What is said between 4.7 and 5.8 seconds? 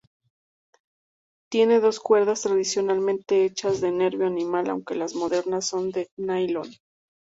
aunque las modernas